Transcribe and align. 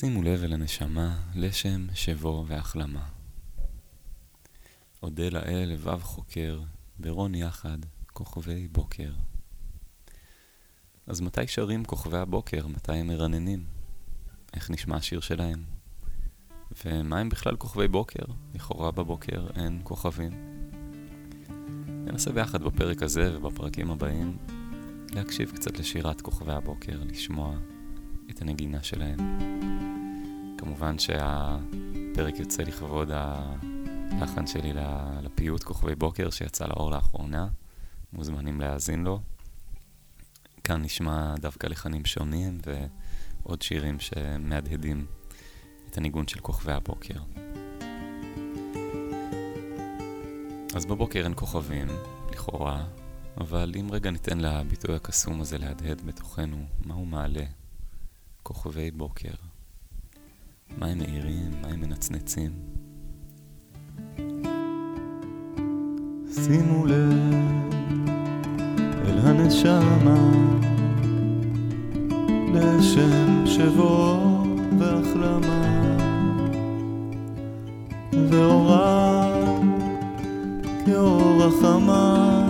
שימו 0.00 0.22
לב 0.22 0.44
אל 0.44 0.52
הנשמה, 0.52 1.18
לשם, 1.34 1.86
שבו 1.94 2.44
והחלמה. 2.46 3.06
אודה 5.02 5.28
לאל 5.28 5.68
לבב 5.72 6.02
חוקר, 6.02 6.60
ברון 6.98 7.34
יחד, 7.34 7.78
כוכבי 8.06 8.68
בוקר. 8.68 9.12
אז 11.06 11.20
מתי 11.20 11.46
שרים 11.46 11.84
כוכבי 11.84 12.18
הבוקר? 12.18 12.66
מתי 12.66 12.92
הם 12.92 13.06
מרננים? 13.06 13.64
איך 14.54 14.70
נשמע 14.70 14.96
השיר 14.96 15.20
שלהם? 15.20 15.64
ומה 16.84 17.18
הם 17.18 17.28
בכלל 17.28 17.56
כוכבי 17.56 17.88
בוקר? 17.88 18.24
לכאורה 18.54 18.90
בבוקר 18.90 19.46
אין 19.56 19.80
כוכבים. 19.84 20.32
ננסה 21.88 22.32
ביחד 22.32 22.62
בפרק 22.62 23.02
הזה 23.02 23.36
ובפרקים 23.36 23.90
הבאים 23.90 24.36
להקשיב 25.14 25.50
קצת 25.54 25.78
לשירת 25.78 26.20
כוכבי 26.20 26.52
הבוקר, 26.52 27.02
לשמוע 27.04 27.58
את 28.30 28.42
הנגינה 28.42 28.82
שלהם. 28.82 29.18
כמובן 30.58 30.98
שהפרק 30.98 32.38
יוצא 32.38 32.62
לכבוד 32.62 33.10
הלחן 33.10 34.46
שלי 34.46 34.72
לפיוט 35.22 35.64
כוכבי 35.64 35.94
בוקר 35.94 36.30
שיצא 36.30 36.66
לאור 36.66 36.90
לאחרונה, 36.90 37.48
מוזמנים 38.12 38.60
להאזין 38.60 39.04
לו. 39.04 39.20
כאן 40.64 40.82
נשמע 40.82 41.34
דווקא 41.40 41.66
לחנים 41.66 42.04
שונים 42.04 42.58
ועוד 42.66 43.62
שירים 43.62 44.00
שמהדהדים 44.00 45.06
את 45.90 45.98
הניגון 45.98 46.28
של 46.28 46.40
כוכבי 46.40 46.72
הבוקר. 46.72 47.20
אז 50.74 50.86
בבוקר 50.86 51.24
אין 51.24 51.32
כוכבים, 51.36 51.88
לכאורה, 52.32 52.84
אבל 53.40 53.72
אם 53.80 53.88
רגע 53.90 54.10
ניתן 54.10 54.38
לביטוי 54.38 54.96
הקסום 54.96 55.40
הזה 55.40 55.58
להדהד 55.58 56.06
בתוכנו, 56.06 56.66
מה 56.84 56.94
הוא 56.94 57.06
מעלה? 57.06 57.44
כוכבי 58.42 58.90
בוקר. 58.90 59.34
מה 60.78 60.86
הם 60.86 60.98
מאירים? 60.98 61.50
מה 61.62 61.68
הם 61.68 61.80
מנצנצים? 61.80 62.50
שימו 66.34 66.86
לב 66.86 67.12
אל 69.06 69.18
הנשמה 69.18 70.30
לשם 72.54 73.46
שבוע 73.46 74.18
והחלמה 74.78 75.68
ואורה 78.30 79.28
כאור 80.86 81.44
החמה 81.44 82.46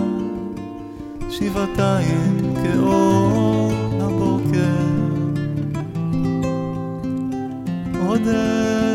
שבעתיים 1.29 2.53
כאור 2.63 3.38
אודה 8.19 8.88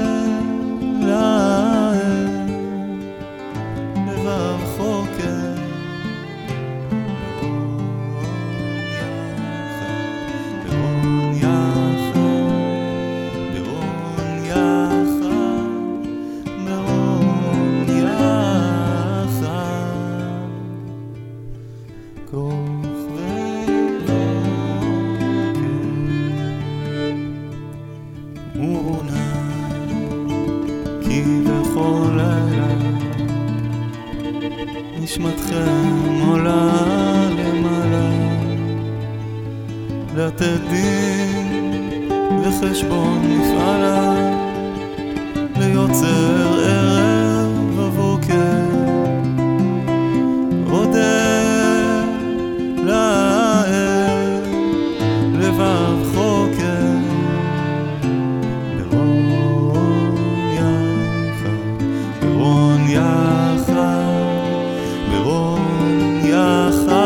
ברון 65.24 66.20
יחד, 66.24 67.03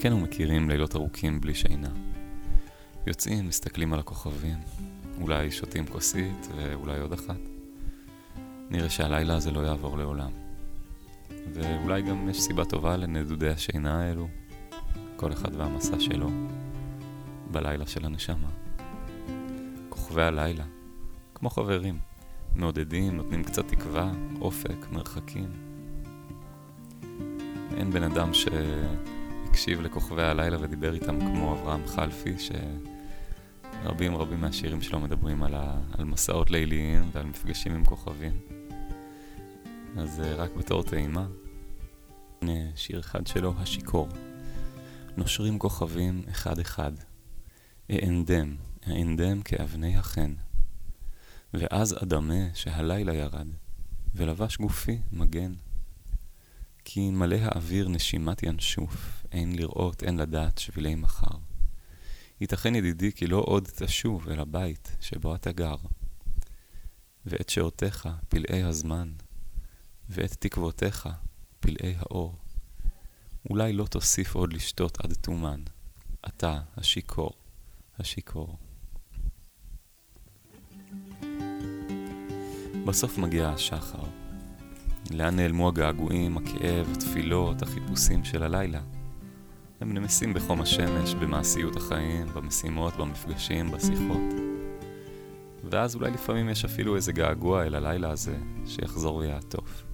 חלקנו 0.00 0.20
מכירים 0.20 0.70
לילות 0.70 0.96
ארוכים 0.96 1.40
בלי 1.40 1.54
שינה. 1.54 1.88
יוצאים, 3.06 3.48
מסתכלים 3.48 3.92
על 3.92 4.00
הכוכבים, 4.00 4.56
אולי 5.20 5.50
שותים 5.50 5.86
כוסית 5.86 6.48
ואולי 6.56 7.00
עוד 7.00 7.12
אחת. 7.12 7.40
נראה 8.70 8.90
שהלילה 8.90 9.36
הזה 9.36 9.50
לא 9.50 9.60
יעבור 9.60 9.98
לעולם. 9.98 10.30
ואולי 11.54 12.02
גם 12.02 12.28
יש 12.28 12.40
סיבה 12.40 12.64
טובה 12.64 12.96
לנדודי 12.96 13.48
השינה 13.48 14.02
האלו, 14.02 14.28
כל 15.16 15.32
אחד 15.32 15.54
והמסע 15.54 16.00
שלו, 16.00 16.30
בלילה 17.50 17.86
של 17.86 18.04
הנשמה. 18.04 18.50
כוכבי 19.88 20.22
הלילה, 20.22 20.64
כמו 21.34 21.50
חברים, 21.50 21.98
מעודדים, 22.54 23.16
נותנים 23.16 23.44
קצת 23.44 23.68
תקווה, 23.68 24.12
אופק, 24.40 24.86
מרחקים. 24.92 25.50
אין 27.76 27.90
בן 27.90 28.02
אדם 28.02 28.34
שהקשיב 29.50 29.80
לכוכבי 29.80 30.22
הלילה 30.22 30.56
ודיבר 30.60 30.94
איתם 30.94 31.20
כמו 31.20 31.52
אברהם 31.52 31.86
חלפי, 31.86 32.34
שרבים 32.38 34.16
רבים 34.16 34.40
מהשירים 34.40 34.82
שלו 34.82 35.00
מדברים 35.00 35.42
על, 35.42 35.54
ה... 35.54 35.80
על 35.98 36.04
מסעות 36.04 36.50
ליליים 36.50 37.10
ועל 37.12 37.26
מפגשים 37.26 37.74
עם 37.74 37.84
כוכבים. 37.84 38.40
אז 39.96 40.20
אה, 40.20 40.34
רק 40.34 40.50
בתור 40.56 40.82
טעימה, 40.82 41.26
הנה 42.42 42.76
שיר 42.76 43.00
אחד 43.00 43.26
שלו, 43.26 43.54
השיכור. 43.56 44.08
נושרים 45.16 45.58
כוכבים 45.58 46.22
אחד-אחד, 46.30 46.92
אענדם, 47.90 48.56
אענדם 48.88 49.42
כאבני 49.42 49.96
החן. 49.96 50.34
ואז 51.54 52.02
אדמה 52.02 52.54
שהלילה 52.54 53.14
ירד, 53.14 53.48
ולבש 54.14 54.56
גופי 54.56 54.98
מגן. 55.12 55.52
כי 56.92 57.10
מלא 57.10 57.36
האוויר 57.42 57.88
נשימת 57.88 58.42
ינשוף, 58.42 59.24
אין 59.32 59.56
לראות, 59.56 60.02
אין 60.02 60.16
לדעת 60.16 60.58
שבילי 60.58 60.94
מחר. 60.94 61.38
ייתכן 62.40 62.74
ידידי 62.74 63.12
כי 63.12 63.26
לא 63.26 63.42
עוד 63.46 63.68
תשוב 63.74 64.28
אל 64.28 64.40
הבית 64.40 64.96
שבו 65.00 65.34
אתה 65.34 65.52
גר. 65.52 65.76
ואת 67.26 67.48
שעותיך 67.48 68.08
פלאי 68.28 68.62
הזמן, 68.62 69.12
ואת 70.08 70.30
תקוותיך 70.38 71.08
פלאי 71.60 71.94
האור. 71.98 72.36
אולי 73.50 73.72
לא 73.72 73.84
תוסיף 73.84 74.34
עוד 74.34 74.52
לשתות 74.52 75.00
עד 75.00 75.14
תומן, 75.14 75.62
אתה 76.28 76.60
השיכור, 76.76 77.32
השיכור. 77.98 78.56
בסוף 82.84 83.18
מגיע 83.18 83.48
השחר. 83.48 84.09
לאן 85.10 85.36
נעלמו 85.36 85.68
הגעגועים, 85.68 86.36
הכאב, 86.36 86.90
התפילות, 86.92 87.62
החיפושים 87.62 88.24
של 88.24 88.42
הלילה? 88.42 88.80
הם 89.80 89.94
נמסים 89.94 90.34
בחום 90.34 90.60
השמש, 90.60 91.14
במעשיות 91.14 91.76
החיים, 91.76 92.26
במשימות, 92.26 92.96
במפגשים, 92.96 93.70
בשיחות. 93.70 94.34
ואז 95.64 95.94
אולי 95.94 96.10
לפעמים 96.10 96.48
יש 96.48 96.64
אפילו 96.64 96.96
איזה 96.96 97.12
געגוע 97.12 97.66
אל 97.66 97.74
הלילה 97.74 98.10
הזה, 98.10 98.36
שיחזור 98.66 99.16
ויעטוף. 99.16 99.84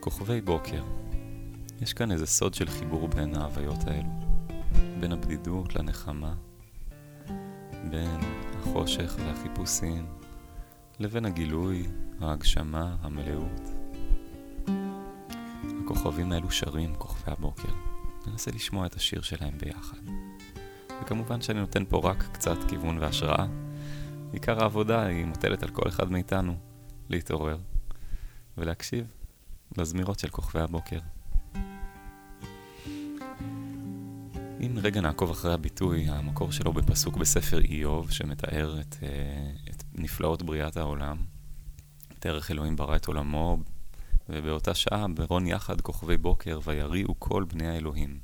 כוכבי 0.00 0.40
בוקר. 0.40 0.82
יש 1.80 1.92
כאן 1.92 2.12
איזה 2.12 2.26
סוד 2.26 2.54
של 2.54 2.68
חיבור 2.68 3.08
בין 3.08 3.34
ההוויות 3.34 3.84
האלו. 3.86 4.08
בין 5.00 5.12
הבדידות 5.12 5.74
לנחמה, 5.74 6.34
בין 7.90 8.20
החושך 8.58 9.16
והחיפושים 9.18 10.06
לבין 11.02 11.24
הגילוי, 11.24 11.86
ההגשמה, 12.20 12.96
המלאות. 13.00 13.60
הכוכבים 15.84 16.32
האלו 16.32 16.50
שרים 16.50 16.94
כוכבי 16.94 17.32
הבוקר. 17.32 17.72
ננסה 18.26 18.50
לשמוע 18.50 18.86
את 18.86 18.94
השיר 18.94 19.22
שלהם 19.22 19.58
ביחד. 19.58 19.96
וכמובן 21.02 21.40
שאני 21.40 21.60
נותן 21.60 21.84
פה 21.88 22.00
רק 22.04 22.24
קצת 22.32 22.56
כיוון 22.68 22.98
והשראה. 22.98 23.46
עיקר 24.32 24.62
העבודה 24.62 25.06
היא 25.06 25.24
מוטלת 25.24 25.62
על 25.62 25.68
כל 25.68 25.88
אחד 25.88 26.12
מאיתנו 26.12 26.56
להתעורר 27.08 27.58
ולהקשיב 28.58 29.06
לזמירות 29.78 30.18
של 30.18 30.28
כוכבי 30.28 30.60
הבוקר. 30.60 30.98
אם 34.60 34.78
רגע 34.82 35.00
נעקוב 35.00 35.30
אחרי 35.30 35.52
הביטוי, 35.52 36.08
המקור 36.08 36.52
שלו 36.52 36.72
בפסוק 36.72 37.16
בספר 37.16 37.60
איוב, 37.60 38.10
שמתאר 38.10 38.80
את, 38.80 38.96
אה, 39.02 39.50
את 39.70 39.81
נפלאות 39.94 40.42
בריאת 40.42 40.76
העולם, 40.76 41.16
ערך 42.24 42.50
אלוהים 42.50 42.76
ברא 42.76 42.96
את 42.96 43.06
עולמו, 43.06 43.58
ובאותה 44.28 44.74
שעה 44.74 45.06
ברון 45.08 45.46
יחד 45.46 45.80
כוכבי 45.80 46.16
בוקר 46.16 46.60
ויריעו 46.64 47.14
כל 47.18 47.44
בני 47.44 47.68
האלוהים. 47.68 48.20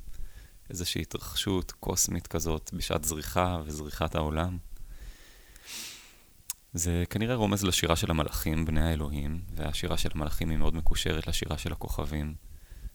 איזושהי 0.71 1.03
התרחשות 1.03 1.73
קוסמית 1.73 2.27
כזאת 2.27 2.71
בשעת 2.73 3.05
זריחה 3.05 3.59
וזריחת 3.65 4.15
העולם. 4.15 4.59
זה 6.73 7.05
כנראה 7.11 7.35
רומז 7.35 7.65
לשירה 7.65 7.97
של 7.97 8.11
המלאכים, 8.11 8.65
בני 8.65 8.91
האלוהים, 8.91 9.41
והשירה 9.55 9.97
של 9.97 10.09
המלאכים 10.15 10.51
היא 10.51 10.59
מאוד 10.59 10.75
מקושרת 10.75 11.27
לשירה 11.27 11.59
של 11.59 11.73
הכוכבים. 11.73 12.35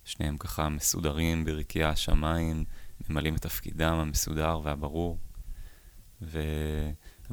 שניהם 0.06 0.38
ככה 0.38 0.70
מסודרים 0.70 1.46
ברקיע 1.46 1.90
השמיים, 1.90 2.66
ממלאים 3.10 3.36
את 3.36 3.42
תפקידם 3.42 3.94
המסודר 3.94 4.60
והברור. 4.64 5.18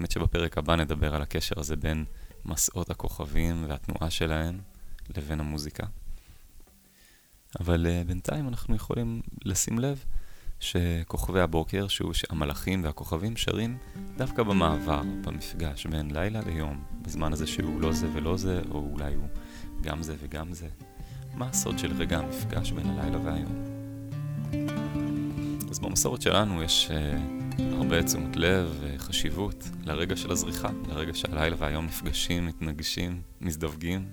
והאמת 0.00 0.10
שבפרק 0.10 0.58
הבא 0.58 0.76
נדבר 0.76 1.14
על 1.14 1.22
הקשר 1.22 1.60
הזה 1.60 1.76
בין 1.76 2.04
מסעות 2.44 2.90
הכוכבים 2.90 3.64
והתנועה 3.68 4.10
שלהם 4.10 4.58
לבין 5.16 5.40
המוזיקה. 5.40 5.86
אבל 7.60 7.86
uh, 7.86 8.06
בינתיים 8.06 8.48
אנחנו 8.48 8.76
יכולים 8.76 9.20
לשים 9.44 9.78
לב 9.78 10.04
שכוכבי 10.60 11.40
הבוקר, 11.40 11.88
שהוא 11.88 12.12
שהמלאכים 12.12 12.84
והכוכבים 12.84 13.36
שרים 13.36 13.78
דווקא 14.16 14.42
במעבר, 14.42 15.02
במפגש 15.24 15.86
בין 15.86 16.10
לילה 16.10 16.40
ליום, 16.46 16.84
בזמן 17.02 17.32
הזה 17.32 17.46
שהוא 17.46 17.80
לא 17.80 17.92
זה 17.92 18.08
ולא 18.14 18.36
זה, 18.36 18.62
או 18.70 18.88
אולי 18.92 19.14
הוא 19.14 19.28
גם 19.80 20.02
זה 20.02 20.16
וגם 20.20 20.52
זה. 20.52 20.68
מה 21.34 21.48
הסוד 21.48 21.78
של 21.78 21.92
רגע 21.92 22.18
המפגש 22.18 22.72
בין 22.72 22.86
הלילה 22.86 23.18
והיום? 23.18 23.64
אז 25.70 25.78
במסורת 25.78 26.22
שלנו 26.22 26.62
יש 26.62 26.90
uh, 26.90 27.39
הרבה 27.58 28.02
תשומת 28.02 28.36
לב 28.36 28.78
וחשיבות 28.80 29.68
לרגע 29.84 30.16
של 30.16 30.32
הזריחה, 30.32 30.68
לרגע 30.88 31.14
שהלילה 31.14 31.56
והיום 31.58 31.86
נפגשים, 31.86 32.46
מתנגשים, 32.46 33.22
מזדווגים. 33.40 34.04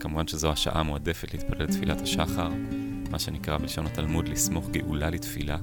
כמובן 0.00 0.26
שזו 0.26 0.52
השעה 0.52 0.80
המועדפת 0.80 1.34
להתפלל 1.34 1.66
תפילת 1.66 2.00
השחר, 2.00 2.48
מה 3.10 3.18
שנקרא 3.18 3.58
בלשון 3.58 3.86
התלמוד 3.86 4.28
לסמוך 4.28 4.70
גאולה 4.70 5.10
לתפילה, 5.10 5.58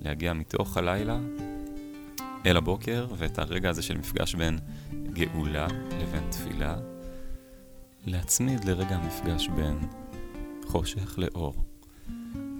להגיע 0.00 0.32
מתוך 0.32 0.76
הלילה 0.76 1.18
אל 2.46 2.56
הבוקר, 2.56 3.06
ואת 3.16 3.38
הרגע 3.38 3.70
הזה 3.70 3.82
של 3.82 3.98
מפגש 3.98 4.34
בין 4.34 4.58
גאולה 5.12 5.66
לבין 6.02 6.30
תפילה, 6.30 6.76
להצמיד 8.06 8.64
לרגע 8.64 8.96
המפגש 8.96 9.48
בין 9.48 9.78
חושך 10.66 11.18
לאור. 11.18 11.69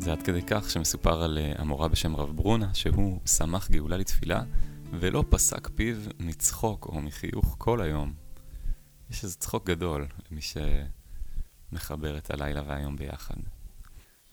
זה 0.00 0.12
עד 0.12 0.22
כדי 0.22 0.42
כך 0.46 0.70
שמסופר 0.70 1.22
על 1.22 1.38
אה, 1.38 1.52
המורה 1.56 1.88
בשם 1.88 2.16
רב 2.16 2.36
ברונה, 2.36 2.74
שהוא 2.74 3.20
שמח 3.26 3.70
גאולה 3.70 3.96
לתפילה, 3.96 4.42
ולא 4.90 5.24
פסק 5.28 5.68
פיו 5.68 5.96
מצחוק 6.20 6.86
או 6.86 7.00
מחיוך 7.00 7.54
כל 7.58 7.80
היום. 7.82 8.12
יש 9.10 9.24
איזה 9.24 9.36
צחוק 9.36 9.66
גדול 9.66 10.06
למי 10.30 10.40
שמחבר 11.72 12.18
את 12.18 12.30
הלילה 12.30 12.62
והיום 12.66 12.96
ביחד. 12.96 13.34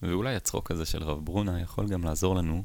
ואולי 0.02 0.36
הצחוק 0.36 0.72
הזה 0.72 0.86
של 0.86 1.04
רב 1.04 1.26
ברונה 1.26 1.62
יכול 1.62 1.88
גם 1.88 2.04
לעזור 2.04 2.36
לנו 2.36 2.64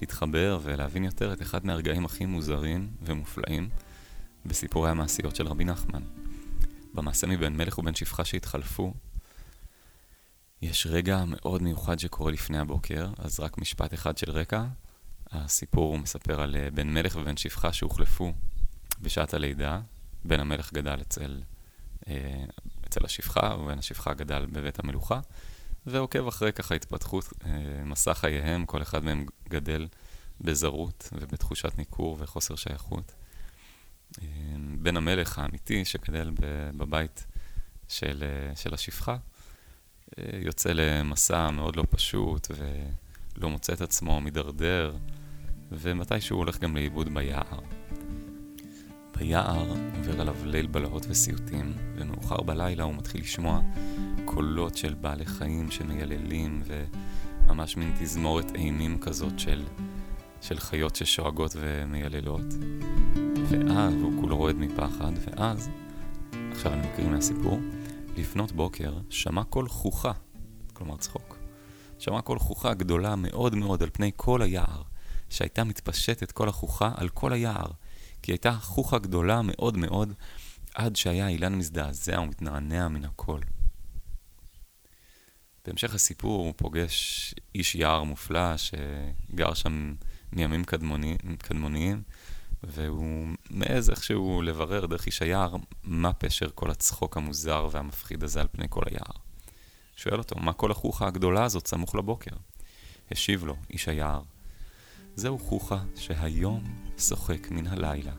להתחבר 0.00 0.58
ולהבין 0.62 1.04
יותר 1.04 1.32
את 1.32 1.42
אחד 1.42 1.66
מהרגעים 1.66 2.04
הכי 2.04 2.26
מוזרים 2.26 2.90
ומופלאים 3.02 3.68
בסיפורי 4.46 4.90
המעשיות 4.90 5.36
של 5.36 5.46
רבי 5.46 5.64
נחמן. 5.64 6.02
במעשה 6.94 7.26
מבן 7.26 7.56
מלך 7.56 7.78
ובן 7.78 7.94
שפחה 7.94 8.24
שהתחלפו, 8.24 8.94
יש 10.62 10.86
רגע 10.86 11.24
מאוד 11.26 11.62
מיוחד 11.62 11.98
שקורה 11.98 12.32
לפני 12.32 12.58
הבוקר, 12.58 13.08
אז 13.18 13.40
רק 13.40 13.58
משפט 13.58 13.94
אחד 13.94 14.18
של 14.18 14.30
רקע. 14.30 14.64
הסיפור 15.30 15.98
מספר 15.98 16.40
על 16.40 16.56
אה, 16.56 16.70
בן 16.70 16.88
מלך 16.88 17.16
ובן 17.20 17.36
שפחה 17.36 17.72
שהוחלפו 17.72 18.32
בשעת 19.00 19.34
הלידה. 19.34 19.80
בן 20.24 20.40
המלך 20.40 20.72
גדל 20.72 20.98
אצל, 21.00 21.42
אה, 22.08 22.44
אצל 22.86 23.04
השפחה, 23.04 23.56
ובן 23.60 23.78
השפחה 23.78 24.14
גדל 24.14 24.46
בבית 24.46 24.78
המלוכה, 24.78 25.20
ועוקב 25.86 26.26
אחרי 26.26 26.52
ככה 26.52 26.74
התפתחות 26.74 27.32
אה, 27.46 27.84
מסע 27.84 28.14
חייהם, 28.14 28.66
כל 28.66 28.82
אחד 28.82 29.04
מהם 29.04 29.26
גדל 29.48 29.88
בזרות 30.40 31.08
ובתחושת 31.12 31.78
ניכור 31.78 32.16
וחוסר 32.20 32.56
שייכות. 32.56 33.12
בן 34.78 34.96
המלך 34.96 35.38
האמיתי 35.38 35.84
שגדל 35.84 36.30
בבית 36.76 37.26
של, 37.88 38.24
של 38.56 38.74
השפחה, 38.74 39.16
יוצא 40.32 40.70
למסע 40.74 41.50
מאוד 41.50 41.76
לא 41.76 41.84
פשוט 41.90 42.48
ולא 43.36 43.50
מוצא 43.50 43.72
את 43.72 43.80
עצמו, 43.80 44.20
מידרדר, 44.20 44.96
ומתישהו 45.72 46.36
הוא 46.36 46.44
הולך 46.44 46.58
גם 46.58 46.76
לאיבוד 46.76 47.14
ביער. 47.14 47.60
ביער 49.16 49.74
עובר 49.96 50.20
עליו 50.20 50.34
ליל 50.44 50.66
בלהות 50.66 51.06
וסיוטים, 51.08 51.72
ומאוחר 51.96 52.42
בלילה 52.42 52.84
הוא 52.84 52.94
מתחיל 52.94 53.20
לשמוע 53.20 53.60
קולות 54.24 54.76
של 54.76 54.94
בעלי 54.94 55.26
חיים 55.26 55.70
שמייללים, 55.70 56.62
וממש 56.66 57.76
מין 57.76 57.92
תזמורת 58.00 58.54
אימים 58.54 58.98
כזאת 58.98 59.38
של, 59.38 59.64
של 60.40 60.58
חיות 60.58 60.96
ששואגות 60.96 61.56
ומייללות. 61.56 62.54
ואז, 63.48 63.94
והוא 63.94 64.20
כולו 64.20 64.36
רועד 64.36 64.56
מפחד, 64.56 65.12
ואז, 65.26 65.70
עכשיו 66.52 66.72
אני 66.72 66.88
מקריא 66.88 67.08
מהסיפור, 67.08 67.60
לפנות 68.18 68.52
בוקר 68.52 68.98
שמע 69.10 69.44
קול 69.44 69.68
חוכה, 69.68 70.12
כלומר 70.72 70.96
צחוק. 70.96 71.38
שמע 71.98 72.20
קול 72.20 72.38
חוכה 72.38 72.74
גדולה 72.74 73.16
מאוד 73.16 73.54
מאוד 73.54 73.82
על 73.82 73.90
פני 73.92 74.10
כל 74.16 74.42
היער, 74.42 74.82
שהייתה 75.30 75.64
מתפשטת 75.64 76.32
כל 76.32 76.48
החוכה 76.48 76.92
על 76.96 77.08
כל 77.08 77.32
היער, 77.32 77.70
כי 78.22 78.32
הייתה 78.32 78.52
חוכה 78.52 78.98
גדולה 78.98 79.42
מאוד 79.42 79.76
מאוד, 79.76 80.12
עד 80.74 80.96
שהיה 80.96 81.28
אילן 81.28 81.54
מזדעזע 81.54 82.20
ומתנענע 82.20 82.88
מן 82.88 83.04
הקול. 83.04 83.40
בהמשך 85.66 85.94
הסיפור 85.94 86.44
הוא 86.44 86.54
פוגש 86.56 87.34
איש 87.54 87.74
יער 87.74 88.02
מופלא 88.02 88.56
שגר 88.56 89.54
שם 89.54 89.94
מימים 90.32 90.64
קדמוני, 90.64 91.16
קדמוניים, 91.38 92.02
והוא 92.62 93.28
מעז 93.50 93.90
איכשהו 93.90 94.42
לברר 94.42 94.86
דרך 94.86 95.06
איש 95.06 95.22
היער 95.22 95.56
מה 95.84 96.12
פשר 96.12 96.48
כל 96.54 96.70
הצחוק 96.70 97.16
המוזר 97.16 97.68
והמפחיד 97.70 98.24
הזה 98.24 98.40
על 98.40 98.46
פני 98.52 98.66
כל 98.68 98.82
היער. 98.90 99.16
שואל 99.96 100.18
אותו, 100.18 100.36
מה 100.38 100.52
כל 100.52 100.70
החוכה 100.70 101.06
הגדולה 101.06 101.44
הזאת 101.44 101.66
סמוך 101.66 101.94
לבוקר? 101.94 102.36
השיב 103.10 103.44
לו 103.44 103.56
איש 103.70 103.88
היער, 103.88 104.22
זהו 105.14 105.38
חוכה 105.38 105.78
שהיום 105.96 106.64
שוחק 106.98 107.50
מן 107.50 107.66
הלילה. 107.66 108.12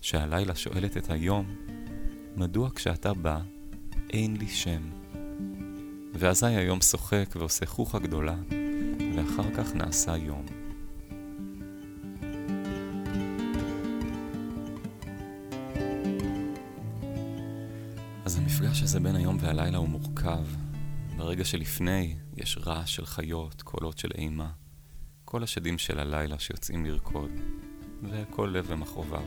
שהלילה 0.00 0.54
שואלת 0.54 0.96
את 0.96 1.10
היום, 1.10 1.56
מדוע 2.36 2.70
כשאתה 2.74 3.14
בא 3.14 3.40
אין 4.10 4.36
לי 4.36 4.48
שם? 4.48 4.90
ואזי 6.14 6.46
היום 6.46 6.80
שוחק 6.80 7.34
ועושה 7.36 7.66
חוכה 7.66 7.98
גדולה, 7.98 8.36
ואחר 9.16 9.54
כך 9.54 9.74
נעשה 9.74 10.16
יום. 10.16 10.59
הזה 18.90 19.00
בין 19.00 19.16
היום 19.16 19.36
והלילה 19.40 19.78
הוא 19.78 19.88
מורכב. 19.88 20.44
ברגע 21.16 21.44
שלפני 21.44 22.16
יש 22.36 22.58
רעש 22.66 22.96
של 22.96 23.06
חיות, 23.06 23.62
קולות 23.62 23.98
של 23.98 24.08
אימה, 24.14 24.50
כל 25.24 25.42
השדים 25.42 25.78
של 25.78 25.98
הלילה 25.98 26.38
שיוצאים 26.38 26.86
לרקוד, 26.86 27.30
וכל 28.02 28.50
לב 28.54 28.64
ומחרוביו. 28.68 29.22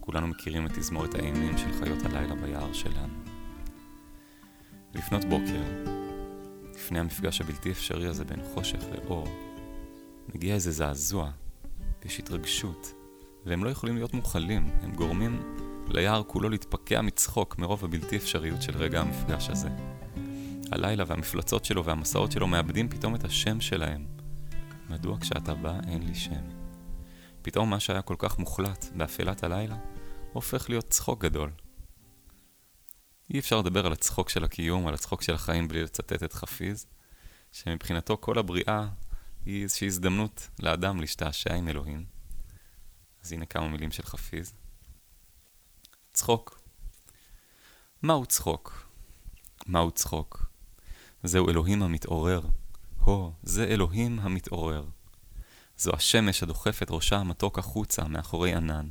כולנו 0.00 0.26
מכירים 0.26 0.66
את 0.66 0.72
תזמורת 0.72 1.14
האימים 1.14 1.58
של 1.58 1.72
חיות 1.72 2.02
הלילה 2.04 2.34
ביער 2.34 2.72
שלנו. 2.72 3.14
לפנות 4.94 5.24
בוקר, 5.24 5.62
לפני 6.74 6.98
המפגש 6.98 7.40
הבלתי 7.40 7.70
אפשרי 7.70 8.06
הזה 8.06 8.24
בין 8.24 8.40
חושך 8.54 8.80
לאור, 8.92 9.28
מגיע 10.34 10.54
איזה 10.54 10.70
זעזוע, 10.70 11.30
ויש 12.02 12.18
התרגשות, 12.18 12.94
והם 13.46 13.64
לא 13.64 13.70
יכולים 13.70 13.96
להיות 13.96 14.14
מוכלים, 14.14 14.70
הם 14.82 14.92
גורמים 14.94 15.40
ליער 15.92 16.22
כולו 16.26 16.48
להתפקע 16.48 17.00
מצחוק 17.00 17.58
מרוב 17.58 17.84
הבלתי 17.84 18.16
אפשריות 18.16 18.62
של 18.62 18.76
רגע 18.76 19.00
המפגש 19.00 19.48
הזה. 19.48 19.68
הלילה 20.70 21.04
והמפלצות 21.06 21.64
שלו 21.64 21.84
והמסעות 21.84 22.32
שלו 22.32 22.46
מאבדים 22.46 22.88
פתאום 22.88 23.14
את 23.14 23.24
השם 23.24 23.60
שלהם. 23.60 24.06
מדוע 24.88 25.20
כשאתה 25.20 25.54
בא 25.54 25.80
אין 25.88 26.02
לי 26.02 26.14
שם? 26.14 26.44
פתאום 27.42 27.70
מה 27.70 27.80
שהיה 27.80 28.02
כל 28.02 28.14
כך 28.18 28.38
מוחלט 28.38 28.84
באפלת 28.96 29.44
הלילה, 29.44 29.76
הופך 30.32 30.70
להיות 30.70 30.88
צחוק 30.88 31.24
גדול. 31.24 31.50
אי 33.30 33.38
אפשר 33.38 33.58
לדבר 33.58 33.86
על 33.86 33.92
הצחוק 33.92 34.28
של 34.28 34.44
הקיום, 34.44 34.86
על 34.86 34.94
הצחוק 34.94 35.22
של 35.22 35.34
החיים, 35.34 35.68
בלי 35.68 35.82
לצטט 35.82 36.22
את 36.22 36.32
חפיז, 36.32 36.86
שמבחינתו 37.52 38.16
כל 38.20 38.38
הבריאה 38.38 38.88
היא 39.44 39.62
איזושהי 39.62 39.86
הזדמנות 39.86 40.48
לאדם 40.60 41.00
להשתעשע 41.00 41.54
עם 41.54 41.68
אלוהים. 41.68 42.04
אז 43.24 43.32
הנה 43.32 43.46
כמה 43.46 43.68
מילים 43.68 43.90
של 43.90 44.02
חפיז. 44.02 44.54
צחוק. 46.12 46.60
מהו 48.02 48.26
צחוק? 48.26 48.86
מהו 49.66 49.90
צחוק? 49.90 50.46
זהו 51.22 51.48
אלוהים 51.48 51.82
המתעורר. 51.82 52.40
הו, 52.98 53.32
זה 53.42 53.64
אלוהים 53.64 54.18
המתעורר. 54.18 54.84
זו 55.76 55.92
השמש 55.94 56.42
הדוחפת 56.42 56.86
ראשה 56.90 57.16
המתוק 57.16 57.58
החוצה 57.58 58.04
מאחורי 58.04 58.54
ענן, 58.54 58.88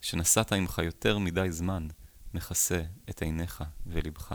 שנסעת 0.00 0.52
עמך 0.52 0.80
יותר 0.84 1.18
מדי 1.18 1.52
זמן, 1.52 1.88
מכסה 2.34 2.82
את 3.10 3.22
עיניך 3.22 3.64
ולבך. 3.86 4.34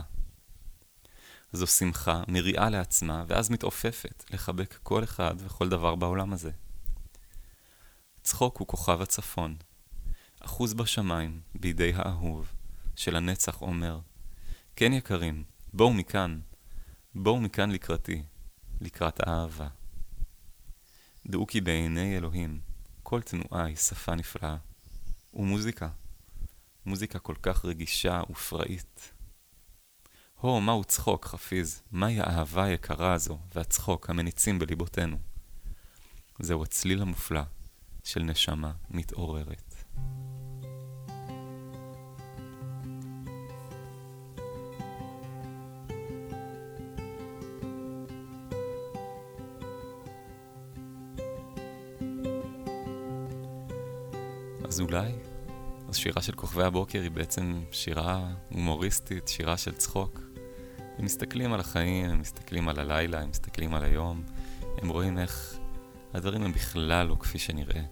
זו 1.52 1.66
שמחה 1.66 2.22
מריעה 2.28 2.70
לעצמה, 2.70 3.24
ואז 3.26 3.50
מתעופפת 3.50 4.24
לחבק 4.30 4.78
כל 4.82 5.04
אחד 5.04 5.34
וכל 5.38 5.68
דבר 5.68 5.94
בעולם 5.94 6.32
הזה. 6.32 6.50
צחוק 8.22 8.56
הוא 8.56 8.66
כוכב 8.68 9.02
הצפון, 9.02 9.56
אחוז 10.40 10.74
בשמיים, 10.74 11.40
בידי 11.54 11.92
האהוב, 11.94 12.52
שלנצח 12.96 13.62
אומר, 13.62 14.00
כן 14.76 14.92
יקרים, 14.92 15.44
בואו 15.72 15.92
מכאן, 15.92 16.40
בואו 17.14 17.40
מכאן 17.40 17.70
לקראתי, 17.70 18.22
לקראת 18.80 19.28
האהבה. 19.28 19.68
דעו 21.26 21.46
כי 21.46 21.60
בעיני 21.60 22.16
אלוהים 22.16 22.60
כל 23.02 23.22
תנועה 23.22 23.64
היא 23.64 23.76
שפה 23.76 24.14
נפלאה, 24.14 24.56
ומוזיקה, 25.34 25.88
מוזיקה 26.86 27.18
כל 27.18 27.34
כך 27.42 27.64
רגישה 27.64 28.22
ופראית. 28.30 29.12
הו, 30.40 30.60
מהו 30.60 30.84
צחוק, 30.84 31.24
חפיז, 31.26 31.82
מהי 31.92 32.20
האהבה 32.20 32.64
היקרה 32.64 33.12
הזו 33.12 33.38
והצחוק 33.54 34.10
המניצים 34.10 34.58
בליבותינו. 34.58 35.18
זהו 36.38 36.62
הצליל 36.62 37.02
המופלא 37.02 37.42
של 38.04 38.22
נשמה 38.22 38.72
מתעוררת. 38.90 39.69
אז 54.80 54.84
אולי, 54.84 55.12
אז 55.88 55.96
שירה 55.96 56.22
של 56.22 56.32
כוכבי 56.32 56.62
הבוקר 56.64 57.00
היא 57.00 57.10
בעצם 57.10 57.62
שירה 57.72 58.32
הומוריסטית, 58.48 59.28
שירה 59.28 59.56
של 59.56 59.74
צחוק. 59.74 60.20
הם 60.98 61.04
מסתכלים 61.04 61.52
על 61.52 61.60
החיים, 61.60 62.10
הם 62.10 62.20
מסתכלים 62.20 62.68
על 62.68 62.78
הלילה, 62.78 63.20
הם 63.20 63.30
מסתכלים 63.30 63.74
על 63.74 63.84
היום, 63.84 64.22
הם 64.82 64.88
רואים 64.88 65.18
איך 65.18 65.58
הדברים 66.14 66.42
הם 66.42 66.52
בכלל 66.52 67.06
לא 67.06 67.16
כפי 67.20 67.38
שנראה. 67.38 67.82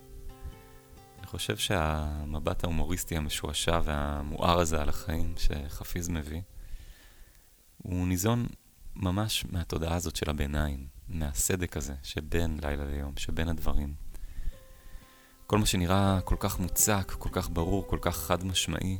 אני 1.18 1.26
חושב 1.26 1.56
שהמבט 1.56 2.64
ההומוריסטי 2.64 3.16
המשועשע 3.16 3.80
והמואר 3.84 4.60
הזה 4.60 4.82
על 4.82 4.88
החיים 4.88 5.34
שחפיז 5.36 6.08
מביא, 6.08 6.42
הוא 7.78 8.08
ניזון 8.08 8.46
ממש 8.96 9.44
מהתודעה 9.50 9.94
הזאת 9.94 10.16
של 10.16 10.30
הביניים, 10.30 10.86
מהסדק 11.08 11.76
הזה 11.76 11.94
שבין 12.02 12.58
לילה 12.62 12.84
ליום, 12.84 13.12
שבין 13.16 13.48
הדברים. 13.48 14.07
כל 15.50 15.58
מה 15.58 15.66
שנראה 15.66 16.20
כל 16.24 16.36
כך 16.38 16.60
מוצק, 16.60 17.14
כל 17.18 17.28
כך 17.32 17.50
ברור, 17.50 17.86
כל 17.86 17.98
כך 18.00 18.16
חד 18.16 18.44
משמעי, 18.44 18.98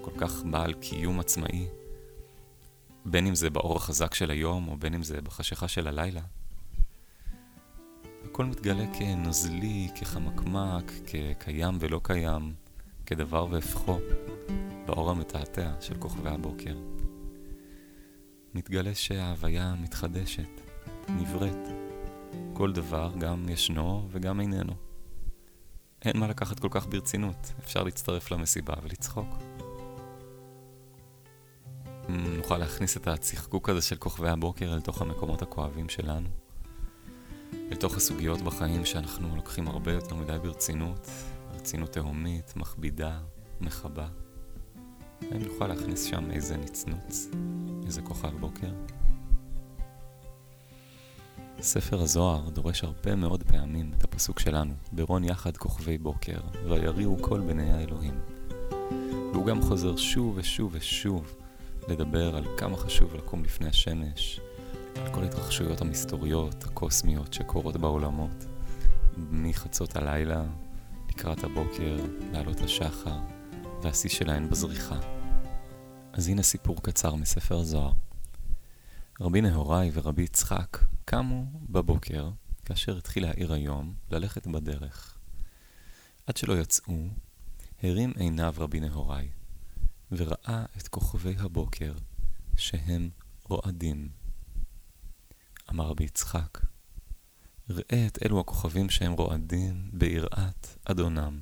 כל 0.00 0.10
כך 0.18 0.42
בעל 0.50 0.72
קיום 0.72 1.20
עצמאי, 1.20 1.66
בין 3.04 3.26
אם 3.26 3.34
זה 3.34 3.50
באור 3.50 3.76
החזק 3.76 4.14
של 4.14 4.30
היום, 4.30 4.68
או 4.68 4.76
בין 4.76 4.94
אם 4.94 5.02
זה 5.02 5.20
בחשיכה 5.20 5.68
של 5.68 5.88
הלילה. 5.88 6.20
הכל 8.24 8.44
מתגלה 8.44 8.84
כנוזלי, 8.98 9.88
כחמקמק, 9.94 10.92
כקיים 11.06 11.76
ולא 11.80 12.00
קיים, 12.02 12.54
כדבר 13.06 13.46
והפכו, 13.50 13.98
באור 14.86 15.10
המתעתע 15.10 15.72
של 15.80 15.94
כוכבי 15.98 16.30
הבוקר. 16.30 16.76
מתגלה 18.54 18.94
שההוויה 18.94 19.74
מתחדשת, 19.82 20.60
נבראת. 21.08 21.68
כל 22.52 22.72
דבר 22.72 23.12
גם 23.18 23.48
ישנו 23.48 24.08
וגם 24.10 24.40
איננו. 24.40 24.93
אין 26.04 26.18
מה 26.18 26.28
לקחת 26.28 26.60
כל 26.60 26.68
כך 26.70 26.86
ברצינות, 26.86 27.52
אפשר 27.64 27.82
להצטרף 27.82 28.30
למסיבה 28.30 28.74
ולצחוק. 28.82 29.28
נוכל 32.08 32.58
להכניס 32.58 32.96
את 32.96 33.06
הצחקוק 33.06 33.68
הזה 33.68 33.82
של 33.82 33.96
כוכבי 33.96 34.28
הבוקר 34.28 34.74
אל 34.74 34.80
תוך 34.80 35.02
המקומות 35.02 35.42
הכואבים 35.42 35.88
שלנו, 35.88 36.28
אל 37.72 37.76
תוך 37.76 37.96
הסוגיות 37.96 38.42
בחיים 38.42 38.84
שאנחנו 38.84 39.36
לוקחים 39.36 39.68
הרבה 39.68 39.92
יותר 39.92 40.14
מדי 40.14 40.36
ברצינות, 40.42 41.08
רצינות 41.54 41.92
תהומית, 41.92 42.56
מכבידה, 42.56 43.20
מכבה. 43.60 44.08
האם 45.22 45.42
נוכל 45.42 45.66
להכניס 45.66 46.04
שם 46.04 46.30
איזה 46.30 46.56
נצנוץ, 46.56 47.28
איזה 47.86 48.02
כוכב 48.02 48.38
בוקר? 48.40 48.70
ספר 51.64 52.02
הזוהר 52.02 52.48
דורש 52.50 52.84
הרבה 52.84 53.16
מאוד 53.16 53.42
פעמים 53.42 53.92
את 53.96 54.04
הפסוק 54.04 54.40
שלנו, 54.40 54.74
ברון 54.92 55.24
יחד 55.24 55.56
כוכבי 55.56 55.98
בוקר, 55.98 56.38
ויריעו 56.68 57.16
כל 57.20 57.40
בני 57.40 57.72
האלוהים. 57.72 58.20
והוא 59.32 59.46
גם 59.46 59.62
חוזר 59.62 59.96
שוב 59.96 60.34
ושוב 60.36 60.70
ושוב 60.74 61.34
לדבר 61.88 62.36
על 62.36 62.44
כמה 62.56 62.76
חשוב 62.76 63.14
לקום 63.14 63.44
לפני 63.44 63.68
השמש, 63.68 64.40
על 64.96 65.14
כל 65.14 65.22
ההתרחשויות 65.22 65.80
המסתוריות, 65.80 66.64
הקוסמיות 66.64 67.32
שקורות 67.32 67.76
בעולמות, 67.76 68.44
מחצות 69.16 69.96
הלילה, 69.96 70.44
לקראת 71.08 71.44
הבוקר, 71.44 71.96
לעלות 72.32 72.60
השחר, 72.60 73.18
והשיא 73.82 74.10
שלהן 74.10 74.50
בזריחה. 74.50 74.98
אז 76.12 76.28
הנה 76.28 76.42
סיפור 76.42 76.82
קצר 76.82 77.14
מספר 77.14 77.62
זוהר. 77.62 78.03
רבי 79.20 79.40
נהוראי 79.40 79.90
ורבי 79.92 80.22
יצחק 80.22 80.78
קמו 81.04 81.44
בבוקר, 81.70 82.30
כאשר 82.64 82.98
התחיל 82.98 83.22
להעיר 83.22 83.52
היום, 83.52 83.94
ללכת 84.10 84.46
בדרך. 84.46 85.18
עד 86.26 86.36
שלא 86.36 86.60
יצאו, 86.60 87.08
הרים 87.82 88.12
עיניו 88.16 88.54
רבי 88.58 88.80
נהוראי, 88.80 89.28
וראה 90.12 90.64
את 90.78 90.88
כוכבי 90.88 91.34
הבוקר, 91.38 91.94
שהם 92.56 93.10
רועדים. 93.44 94.08
אמר 95.70 95.86
רבי 95.86 96.04
יצחק, 96.04 96.58
ראה 97.70 98.06
את 98.06 98.18
אלו 98.24 98.40
הכוכבים 98.40 98.90
שהם 98.90 99.12
רועדים 99.12 99.90
ביראת 99.92 100.68
אדונם. 100.84 101.40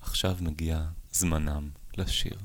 עכשיו 0.00 0.36
מגיע 0.40 0.88
זמנם 1.12 1.70
לשיר. 1.96 2.38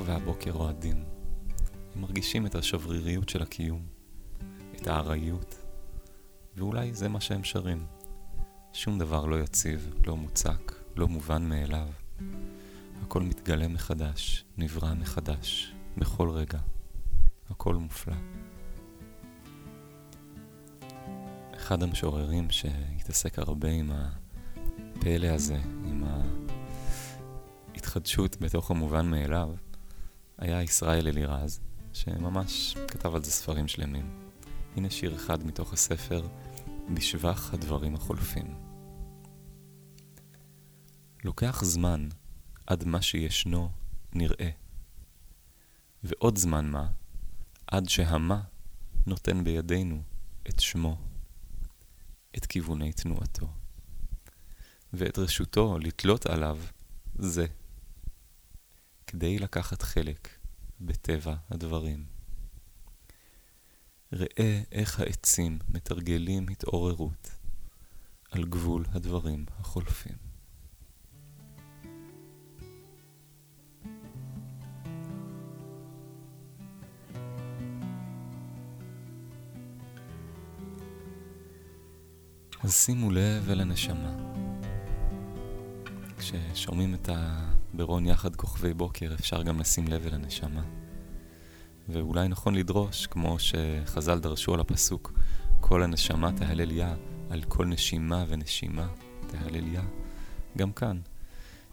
כוכבי 0.00 0.12
הבוקר 0.12 0.50
רועדים. 0.50 1.04
הם 1.94 2.00
מרגישים 2.00 2.46
את 2.46 2.54
השבריריות 2.54 3.28
של 3.28 3.42
הקיום, 3.42 3.86
את 4.76 4.86
הארעיות, 4.86 5.54
ואולי 6.56 6.94
זה 6.94 7.08
מה 7.08 7.20
שהם 7.20 7.44
שרים. 7.44 7.86
שום 8.72 8.98
דבר 8.98 9.26
לא 9.26 9.40
יציב, 9.40 9.94
לא 10.06 10.16
מוצק, 10.16 10.72
לא 10.96 11.08
מובן 11.08 11.48
מאליו. 11.48 11.88
הכל 13.02 13.22
מתגלה 13.22 13.68
מחדש, 13.68 14.44
נברא 14.56 14.94
מחדש, 14.94 15.74
בכל 15.96 16.30
רגע. 16.30 16.58
הכל 17.50 17.74
מופלא. 17.74 18.16
אחד 21.54 21.82
המשוררים 21.82 22.50
שהתעסק 22.50 23.38
הרבה 23.38 23.68
עם 23.68 23.92
הפלא 23.92 25.26
הזה, 25.26 25.58
עם 25.84 26.04
ההתחדשות 27.74 28.36
בתוך 28.40 28.70
המובן 28.70 29.10
מאליו, 29.10 29.50
היה 30.40 30.62
ישראל 30.62 31.08
אלירז, 31.08 31.60
שממש 31.92 32.76
כתב 32.88 33.14
על 33.14 33.24
זה 33.24 33.30
ספרים 33.30 33.68
שלמים. 33.68 34.30
הנה 34.76 34.90
שיר 34.90 35.14
אחד 35.14 35.46
מתוך 35.46 35.72
הספר, 35.72 36.28
בשבח 36.94 37.54
הדברים 37.54 37.94
החולפים. 37.94 38.54
לוקח 41.24 41.64
זמן 41.64 42.08
עד 42.66 42.84
מה 42.84 43.02
שישנו 43.02 43.70
נראה, 44.12 44.50
ועוד 46.02 46.38
זמן 46.38 46.70
מה 46.70 46.88
עד 47.66 47.88
שהמה 47.88 48.40
נותן 49.06 49.44
בידינו 49.44 50.02
את 50.48 50.60
שמו, 50.60 50.96
את 52.36 52.46
כיווני 52.46 52.92
תנועתו, 52.92 53.46
ואת 54.92 55.18
רשותו 55.18 55.78
לתלות 55.78 56.26
עליו 56.26 56.58
זה, 57.18 57.46
כדי 59.10 59.38
לקחת 59.38 59.82
חלק 59.82 60.28
בטבע 60.80 61.34
הדברים. 61.50 62.04
ראה 64.12 64.62
איך 64.72 65.00
העצים 65.00 65.58
מתרגלים 65.68 66.48
התעוררות 66.48 67.30
על 68.30 68.44
גבול 68.44 68.84
הדברים 68.92 69.46
החולפים. 69.58 70.16
אז 82.62 82.74
שימו 82.74 83.10
לב 83.10 83.50
אל 83.50 83.60
הנשמה. 83.60 84.49
כששומעים 86.20 86.94
את 86.94 87.08
הברון 87.12 88.06
יחד 88.06 88.36
כוכבי 88.36 88.74
בוקר, 88.74 89.14
אפשר 89.14 89.42
גם 89.42 89.60
לשים 89.60 89.88
לב 89.88 90.06
אל 90.06 90.14
הנשמה. 90.14 90.62
ואולי 91.88 92.28
נכון 92.28 92.54
לדרוש, 92.54 93.06
כמו 93.06 93.36
שחז"ל 93.38 94.18
דרשו 94.18 94.54
על 94.54 94.60
הפסוק, 94.60 95.12
כל 95.60 95.82
הנשמה 95.82 96.32
תהלל 96.32 96.70
יה, 96.70 96.94
על 97.30 97.42
כל 97.42 97.66
נשימה 97.66 98.24
ונשימה 98.28 98.88
תהלל 99.26 99.74
יה. 99.74 99.82
גם 100.58 100.72
כאן, 100.72 101.00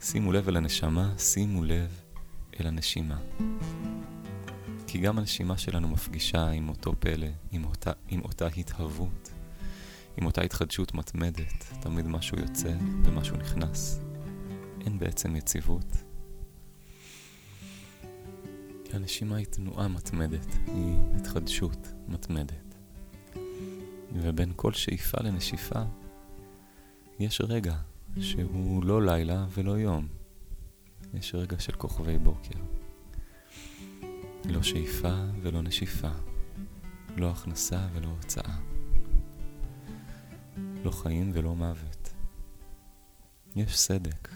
שימו 0.02 0.32
לב 0.32 0.48
אל 0.48 0.58
הנשמה, 0.58 1.14
שימו 1.18 1.64
לב 1.64 2.02
אל 2.60 2.68
הנשימה. 2.68 3.18
כי 4.88 5.00
גם 5.00 5.18
הנשימה 5.18 5.58
שלנו 5.58 5.88
מפגישה 5.88 6.50
עם 6.50 6.70
אותו 6.70 6.94
פלא, 7.00 7.28
עם 7.52 7.66
אותה, 7.66 7.92
עם 8.10 8.22
אותה 8.22 8.48
התהוות, 8.48 9.32
עם 10.18 10.26
אותה 10.26 10.42
התחדשות 10.42 10.94
מתמדת. 10.94 11.66
תמיד 11.80 12.08
משהו 12.08 12.40
יוצא 12.40 12.74
ומשהו 13.04 13.38
נכנס. 13.38 14.07
אין 14.88 15.00
בעצם 15.00 15.36
יציבות. 15.36 16.04
הנשימה 18.94 19.36
היא 19.36 19.46
תנועה 19.46 19.88
מתמדת, 19.88 20.48
היא 20.68 20.98
התחדשות 21.16 21.88
מתמדת. 22.08 22.76
ובין 24.14 24.54
כל 24.56 24.74
שאיפה 24.74 25.18
לנשיפה, 25.24 25.84
יש 27.20 27.42
רגע 27.42 27.76
שהוא 28.20 28.84
לא 28.84 29.06
לילה 29.06 29.46
ולא 29.50 29.72
יום. 29.72 30.08
יש 31.14 31.36
רגע 31.36 31.60
של 31.60 31.74
כוכבי 31.74 32.18
בוקר. 32.18 32.60
לא 34.46 34.64
שאיפה 34.64 35.26
ולא 35.42 35.62
נשיפה. 35.62 36.12
לא 37.18 37.32
הכנסה 37.32 37.88
ולא 37.94 38.08
הוצאה. 38.08 38.58
לא 40.84 40.92
חיים 40.92 41.32
ולא 41.34 41.56
מוות. 41.56 42.14
יש 43.56 43.80
סדק 43.80 44.30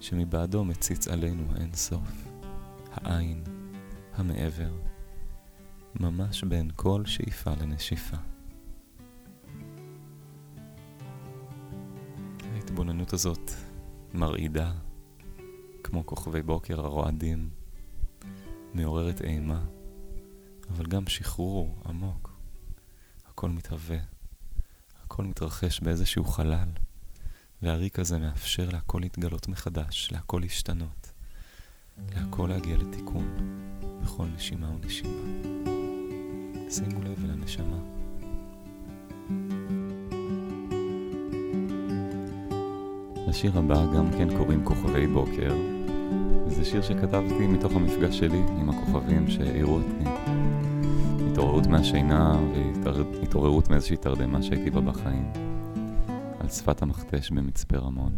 שמבעדו 0.00 0.64
מציץ 0.64 1.08
עלינו 1.08 1.52
האין 1.52 1.74
סוף, 1.74 2.28
העין, 2.92 3.44
המעבר, 4.14 4.72
ממש 6.00 6.44
בין 6.44 6.70
כל 6.76 7.04
שאיפה 7.06 7.50
לנשיפה. 7.60 8.16
ההתבוננות 12.54 13.12
הזאת 13.12 13.50
מרעידה, 14.14 14.72
כמו 15.84 16.06
כוכבי 16.06 16.42
בוקר 16.42 16.80
הרועדים, 16.80 17.50
מעוררת 18.74 19.20
אימה, 19.20 19.64
אבל 20.68 20.86
גם 20.86 21.06
שחרור 21.06 21.76
עמוק. 21.86 22.30
הכל 23.26 23.50
מתהווה, 23.50 23.98
הכל 25.04 25.24
מתרחש 25.24 25.80
באיזשהו 25.80 26.24
חלל, 26.24 26.68
והריק 27.62 27.98
הזה 27.98 28.18
מאפשר 28.18 28.68
להכל 28.72 28.98
להתגלות 29.02 29.48
מחדש, 29.48 30.08
להכל 30.12 30.38
להשתנות, 30.42 31.12
להכל 32.14 32.46
להגיע 32.50 32.76
לתיקון. 32.76 33.56
בכל 34.06 34.26
נשימה 34.34 34.70
ונשימה. 34.70 35.10
שימו 36.70 37.02
לב 37.02 37.24
אל 37.24 37.30
הנשמה. 37.30 37.78
לשיר 43.28 43.58
הבא 43.58 43.86
גם 43.96 44.10
כן 44.10 44.36
קוראים 44.38 44.64
כוכבי 44.64 45.06
בוקר. 45.06 45.54
זה 46.46 46.64
שיר 46.64 46.82
שכתבתי 46.82 47.46
מתוך 47.46 47.72
המפגש 47.72 48.18
שלי 48.18 48.38
עם 48.38 48.70
הכוכבים 48.70 49.30
שהעירו 49.30 49.74
אותי. 49.74 50.10
התעוררות 51.30 51.66
מהשינה 51.66 52.40
והתעוררות 53.20 53.70
מאיזושהי 53.70 53.96
תרדמה 53.96 54.42
שהייתי 54.42 54.70
בה 54.70 54.80
בחיים. 54.80 55.32
על 56.46 56.52
שפת 56.52 56.82
המכתש 56.82 57.30
במצפה 57.30 57.76
רמון. 57.76 58.12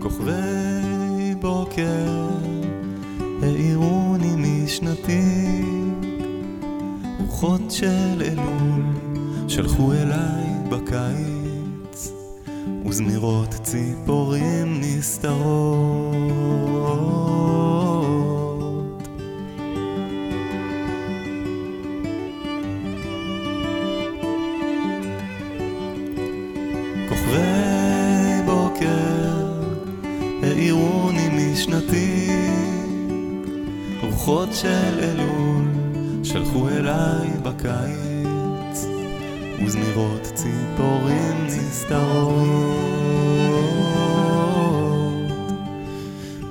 כוכבי 0.00 1.34
בוקר 1.40 2.28
העירוני 3.42 4.34
משנתי 4.36 5.62
רוחות 7.20 7.70
של 7.70 8.22
אלול 8.22 8.82
שלחו 9.48 9.92
אליי 9.92 10.46
בקיץ 10.70 12.12
וזמירות 12.86 13.54
ציפורים 13.62 14.17
שלחו 36.38 36.68
אליי 36.68 37.28
בקיץ 37.42 38.86
וזמירות 39.64 40.22
ציפורים 40.22 41.46
נסתרות. 41.46 42.38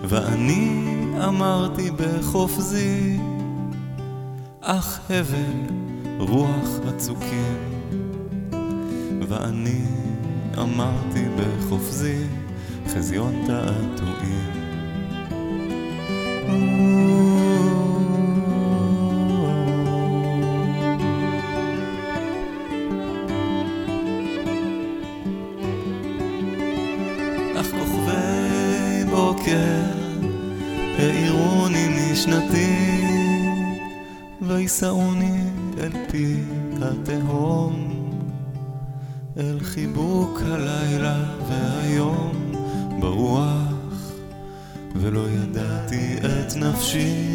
ואני 0.03 0.87
אמרתי 1.27 1.91
בחופזי 1.91 3.19
אך 4.61 4.99
הבל 5.09 5.75
רוח 6.19 6.69
הצוקים. 6.87 7.57
ואני 9.27 9.81
אמרתי 10.57 11.25
בחופזי 11.37 12.23
חזיון 12.87 13.33
תעתועים 13.47 14.57
אל 39.39 39.59
חיבוק 39.59 40.41
הלילה 40.41 41.23
והיום 41.47 42.51
ברוח 42.99 44.11
ולא 44.95 45.29
ידעתי 45.29 46.17
את 46.17 46.55
נפשי 46.55 47.27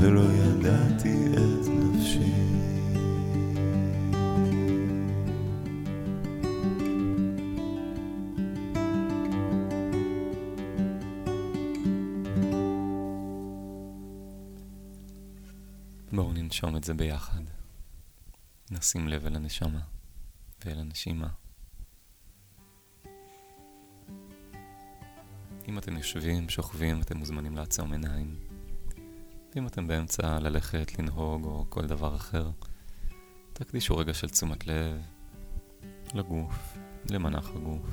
ולא 0.00 0.20
ידעתי 0.20 1.26
את 1.32 1.68
נפשי 1.68 2.32
בואו 16.12 16.32
ננשום 16.32 16.76
את 16.76 16.84
זה 16.84 16.94
ביחד. 16.94 17.45
נשים 18.70 19.08
לב 19.08 19.26
אל 19.26 19.36
הנשמה 19.36 19.80
ואל 20.64 20.78
הנשימה. 20.78 21.28
אם 25.68 25.78
אתם 25.78 25.96
יושבים, 25.96 26.48
שוכבים, 26.48 27.00
אתם 27.00 27.16
מוזמנים 27.16 27.56
לעצום 27.56 27.92
עיניים. 27.92 28.36
ואם 29.54 29.66
אתם 29.66 29.86
באמצע 29.86 30.38
ללכת, 30.40 30.98
לנהוג 30.98 31.44
או 31.44 31.66
כל 31.68 31.86
דבר 31.86 32.16
אחר, 32.16 32.50
תקדישו 33.52 33.96
רגע 33.96 34.14
של 34.14 34.28
תשומת 34.28 34.66
לב 34.66 35.00
לגוף, 36.14 36.78
למנח 37.10 37.50
הגוף, 37.50 37.86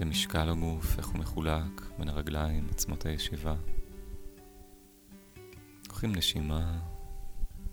למשקל 0.00 0.48
הגוף, 0.48 0.98
איך 0.98 1.06
הוא 1.06 1.18
מחולק 1.18 1.82
בין 1.98 2.08
הרגליים, 2.08 2.68
עצמות 2.70 3.06
הישיבה. 3.06 3.54
לוקחים 5.86 6.14
נשימה, 6.14 6.78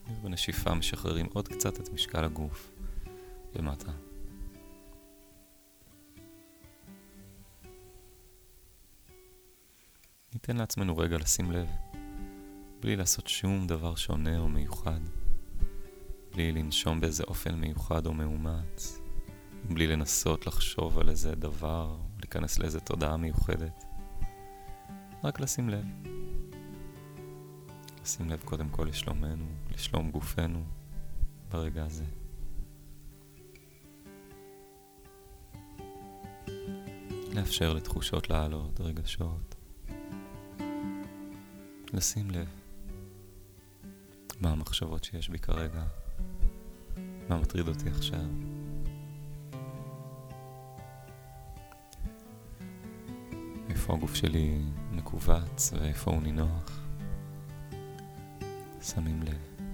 ובנשיפה 0.08 0.74
משחררים 0.74 1.26
עוד 1.34 1.48
קצת 1.48 1.80
את 1.80 1.90
משקל 1.94 2.24
הגוף 2.24 2.72
למטה. 3.56 3.92
ניתן 10.34 10.58
לעצמנו 10.58 10.98
רגע 10.98 11.18
לשים 11.18 11.52
לב, 11.52 11.68
בלי 12.80 12.96
לעשות 12.96 13.28
שום 13.28 13.68
דבר 13.68 13.96
שונה 13.96 14.40
או 14.40 14.48
מיוחד, 14.50 15.00
בלי 16.34 16.52
לנשום 16.52 17.02
באיזה 17.02 17.24
אופן 17.24 17.56
מיוחד 17.56 18.06
או 18.06 18.14
מאומץ, 18.14 19.00
בלי 19.70 19.88
לנסות 19.88 20.48
לחשוב 20.48 21.00
על 21.00 21.10
איזה 21.10 21.36
דבר, 21.36 21.98
להיכנס 22.20 22.60
לאיזה 22.60 22.80
תודעה 22.80 23.18
מיוחדת. 23.18 23.84
רק 25.24 25.40
לשים 25.40 25.70
לב. 25.70 26.15
לשים 28.06 28.30
לב 28.30 28.42
קודם 28.46 28.70
כל 28.70 28.86
לשלומנו, 28.90 29.46
לשלום 29.72 30.12
גופנו, 30.12 30.64
ברגע 31.52 31.86
הזה. 31.86 32.06
לאפשר 37.34 37.74
לתחושות 37.74 38.30
לעלות, 38.30 38.82
רגשות. 38.82 39.56
לשים 41.94 42.32
לב 42.32 42.48
מה 44.42 44.52
המחשבות 44.52 45.04
שיש 45.04 45.30
בי 45.30 45.40
כרגע, 45.40 45.84
מה 47.30 47.38
מטריד 47.38 47.68
אותי 47.68 47.90
עכשיו. 47.90 48.26
איפה 53.70 53.94
הגוף 53.94 54.16
שלי 54.16 54.62
מכווץ 54.92 55.74
ואיפה 55.74 56.12
הוא 56.12 56.22
נינוח. 56.22 56.85
שמים 58.94 59.24
לב. 59.24 59.66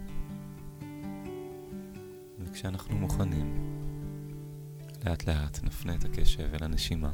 וכשאנחנו 2.40 2.98
מוכנים, 2.98 3.78
לאט 5.06 5.28
לאט 5.28 5.64
נפנה 5.64 5.96
את 5.96 6.06
הקשב 6.06 6.54
אל 6.54 6.64
הנשימה. 6.64 7.14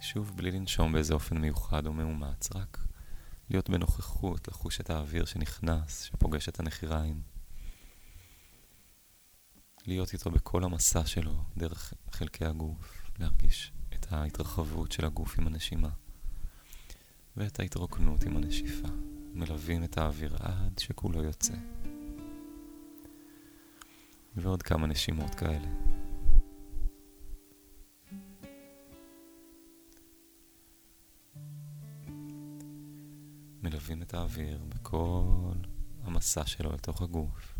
שוב, 0.00 0.36
בלי 0.36 0.50
לנשום 0.50 0.92
באיזה 0.92 1.14
אופן 1.14 1.38
מיוחד 1.38 1.86
או 1.86 1.92
מאומץ, 1.92 2.48
רק 2.54 2.78
להיות 3.50 3.70
בנוכחות, 3.70 4.48
לחוש 4.48 4.80
את 4.80 4.90
האוויר 4.90 5.24
שנכנס, 5.24 6.02
שפוגש 6.02 6.48
את 6.48 6.60
הנחיריים. 6.60 7.22
להיות 9.86 10.12
איתו 10.12 10.30
בכל 10.30 10.64
המסע 10.64 11.06
שלו, 11.06 11.44
דרך 11.56 11.94
חלקי 12.10 12.44
הגוף, 12.44 13.02
להרגיש 13.18 13.72
את 13.94 14.12
ההתרחבות 14.12 14.92
של 14.92 15.04
הגוף 15.04 15.38
עם 15.38 15.46
הנשימה, 15.46 15.90
ואת 17.36 17.60
ההתרוקנות 17.60 18.22
עם 18.22 18.36
הנשיפה. 18.36 18.88
מלווים 19.34 19.84
את 19.84 19.98
האוויר 19.98 20.36
עד 20.40 20.78
שכולו 20.78 21.24
יוצא. 21.24 21.54
ועוד 24.36 24.62
כמה 24.62 24.86
נשימות 24.86 25.34
כאלה. 25.34 25.68
מלווים 33.62 34.02
את 34.02 34.14
האוויר 34.14 34.64
בכל 34.68 35.52
המסע 36.02 36.46
שלו 36.46 36.72
לתוך 36.72 37.02
הגוף, 37.02 37.58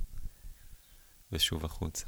ושוב 1.33 1.65
החוצה. 1.65 2.07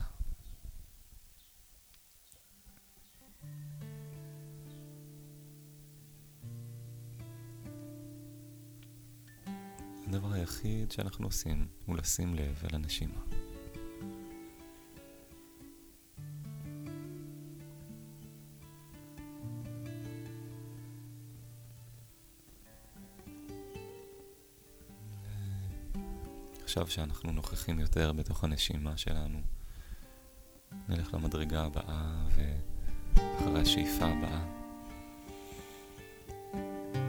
הדבר 10.14 10.32
היחיד 10.32 10.90
שאנחנו 10.90 11.26
עושים 11.26 11.66
הוא 11.86 11.96
לשים 11.96 12.34
לב 12.34 12.62
אל 12.64 12.74
הנשימה. 12.74 13.20
עכשיו 26.62 26.86
שאנחנו 26.86 27.32
נוכחים 27.32 27.80
יותר 27.80 28.12
בתוך 28.12 28.44
הנשימה 28.44 28.96
שלנו, 28.96 29.40
נלך 30.88 31.14
למדרגה 31.14 31.64
הבאה 31.64 32.26
ואחרי 32.34 33.60
השאיפה 33.60 34.04
הבאה. 34.04 34.44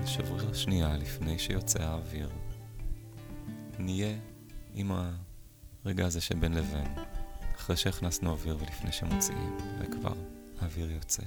נשבריר 0.04 0.54
שנייה 0.54 0.98
לפני 0.98 1.40
שיוצא 1.40 1.84
האוויר. 1.84 2.30
נהיה 3.80 4.18
עם 4.74 4.92
הרגע 5.86 6.06
הזה 6.06 6.22
שבין 6.22 6.54
לבין, 6.54 6.88
אחרי 7.56 7.78
שהכנסנו 7.78 8.32
אוויר 8.32 8.58
ולפני 8.62 8.92
שמוציאים, 8.92 9.58
וכבר 9.80 10.14
האוויר 10.62 10.92
יוצא. 10.92 11.24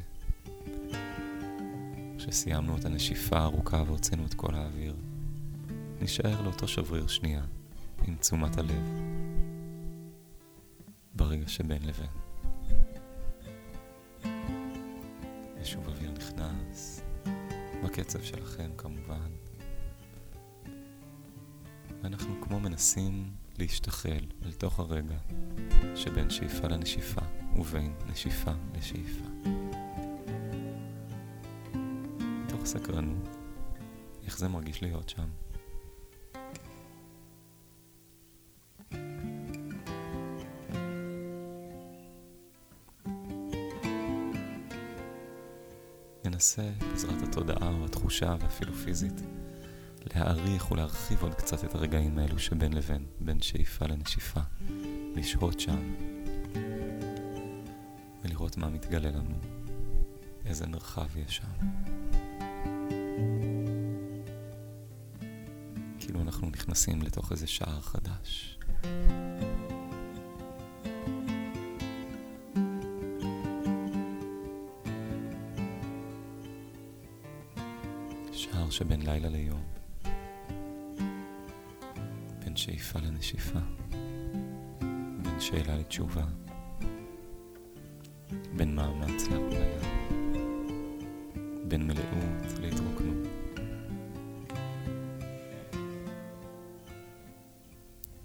כשסיימנו 2.19 2.77
את 2.77 2.85
הנשיפה 2.85 3.39
הארוכה 3.39 3.83
והוצאנו 3.87 4.27
את 4.27 4.35
כל 4.35 4.55
האוויר, 4.55 4.97
נשאר 6.01 6.43
לאותו 6.43 6.69
שבריר 6.69 7.07
שנייה. 7.07 7.43
עם 8.05 8.17
תשומת 8.17 8.59
הלב 8.59 9.01
ברגע 11.15 11.49
שבין 11.49 11.83
לבין. 11.83 12.11
ושוב 15.61 15.89
אוויר 15.89 16.11
נכנס, 16.11 17.03
בקצב 17.85 18.23
שלכם 18.23 18.71
כמובן. 18.77 19.31
ואנחנו 22.07 22.40
כמו 22.40 22.61
מנסים 22.61 23.31
להשתחל 23.59 24.27
אל 24.45 24.53
תוך 24.53 24.79
הרגע 24.79 25.16
שבין 25.95 26.31
שאיפה 26.31 26.69
לנשיפה 26.69 27.21
ובין 27.57 27.95
נשיפה 28.07 28.51
לשאיפה. 28.79 29.25
מתוך 32.45 32.66
סקרנות, 32.66 33.29
איך 34.25 34.38
זה 34.38 34.49
מרגיש 34.49 34.83
להיות 34.83 35.09
שם. 35.09 35.29
ננסה, 46.25 46.71
בעזרת 46.90 47.23
התודעה 47.23 47.71
או 47.71 47.85
התחושה 47.85 48.37
ואפילו 48.40 48.73
פיזית, 48.73 49.21
להעריך 50.17 50.71
ולהרחיב 50.71 51.23
עוד 51.23 51.35
קצת 51.35 51.65
את 51.65 51.75
הרגעים 51.75 52.19
האלו 52.19 52.39
שבין 52.39 52.73
לבין, 52.73 53.07
בין 53.21 53.43
שאיפה 53.43 53.87
לנשיפה, 53.87 54.41
לשהות 55.15 55.61
שם 55.61 55.95
ולראות 58.25 58.57
מה 58.57 58.69
מתגלה 58.69 59.11
לנו, 59.11 59.39
איזה 60.47 60.67
מרחב 60.67 61.17
יש 61.17 61.37
שם. 61.37 61.67
כאילו 66.01 66.21
אנחנו 66.21 66.51
נכנסים 66.51 67.03
לתוך 67.03 67.33
איזה 67.33 67.47
שער 67.47 67.81
חדש. 67.81 68.59
שער 78.33 78.71
שבין 78.71 79.03
לילה 79.03 79.29
ליום, 79.29 79.76
שאיפה 82.67 82.99
לנשיפה, 82.99 83.59
בין 85.23 85.41
שאלה 85.41 85.77
לתשובה, 85.77 86.25
בין 88.57 88.75
מאמץ 88.75 89.23
להרפאיה, 89.31 89.81
בין 91.69 91.87
מלאות 91.87 92.59
להתרוקנות. 92.61 93.29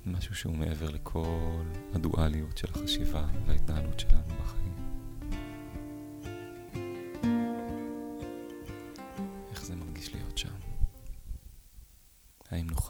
משהו 0.06 0.36
שהוא 0.36 0.56
מעבר 0.56 0.90
לכל 0.90 1.64
הדואליות 1.94 2.58
של 2.58 2.68
החשיבה 2.72 3.28
וההתנהלות 3.46 4.00
שלנו 4.00 4.34
בחיים. 4.44 4.62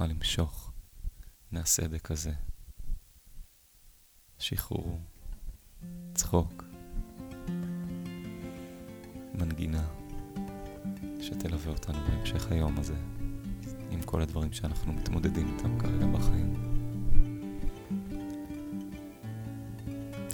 נוכל 0.02 0.14
למשוך 0.14 0.61
מהסדק 1.62 2.12
הזה. 2.12 2.32
שחרור, 4.39 5.00
צחוק, 6.13 6.63
מנגינה 9.34 9.88
שתלווה 11.21 11.71
אותנו 11.71 12.00
בהמשך 12.08 12.52
היום 12.52 12.78
הזה 12.80 12.95
עם 13.91 14.02
כל 14.02 14.21
הדברים 14.21 14.54
שאנחנו 14.54 14.93
מתמודדים 14.93 15.47
איתם 15.54 15.80
כרגע 15.80 16.06
בחיים. 16.06 16.54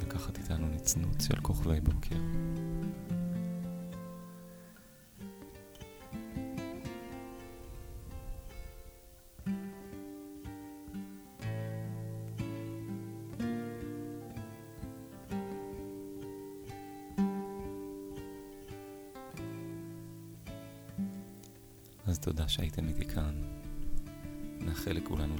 לקחת 0.02 0.38
איתנו 0.38 0.68
נצנוץ 0.68 1.26
של 1.26 1.40
כוכבי 1.40 1.80
בוקר. 1.80 2.16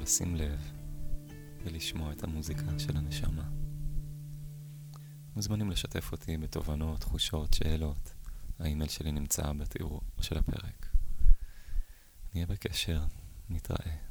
לשים 0.09 0.37
לב 0.37 0.73
ולשמוע 1.65 2.13
את 2.13 2.25
המוזיקה 2.25 2.79
של 2.79 2.97
הנשמה. 2.97 3.51
מוזמנים 5.37 5.71
לשתף 5.71 6.13
אותי 6.13 6.37
בתובנות, 6.37 7.01
תחושות, 7.01 7.55
שאלות. 7.55 8.15
האימייל 8.59 8.89
שלי 8.89 9.13
נמצא 9.13 9.53
בתיאור 9.53 10.01
של 10.21 10.39
הפרק. 10.39 10.89
נהיה 12.35 12.47
בקשר, 12.47 13.05
נתראה. 13.51 14.08